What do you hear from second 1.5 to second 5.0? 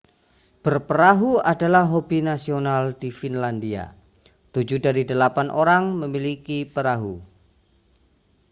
adalah hobi nasional di finlandia tujuh